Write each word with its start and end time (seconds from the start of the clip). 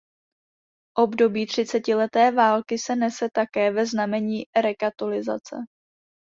Období 0.97 1.45
třicetileté 1.45 2.31
války 2.31 2.77
se 2.79 2.95
nese 2.95 3.27
také 3.33 3.71
ve 3.71 3.85
znamení 3.85 4.43
rekatolizace. 4.61 5.55